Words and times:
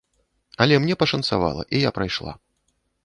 Але 0.63 0.79
мне 0.85 0.95
пашанцавала, 1.03 1.67
і 1.75 1.83
я 1.87 1.93
прайшла. 1.99 2.33